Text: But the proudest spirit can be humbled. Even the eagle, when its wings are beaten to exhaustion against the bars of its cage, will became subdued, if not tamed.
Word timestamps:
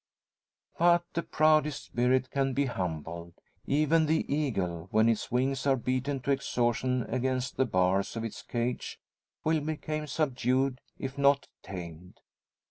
But 0.79 1.03
the 1.13 1.21
proudest 1.21 1.83
spirit 1.85 2.31
can 2.31 2.53
be 2.53 2.65
humbled. 2.65 3.33
Even 3.67 4.07
the 4.07 4.25
eagle, 4.33 4.87
when 4.89 5.07
its 5.07 5.29
wings 5.29 5.67
are 5.67 5.75
beaten 5.75 6.21
to 6.21 6.31
exhaustion 6.31 7.03
against 7.03 7.55
the 7.55 7.67
bars 7.67 8.15
of 8.15 8.23
its 8.23 8.41
cage, 8.41 8.99
will 9.43 9.61
became 9.61 10.07
subdued, 10.07 10.81
if 10.97 11.19
not 11.19 11.49
tamed. 11.61 12.19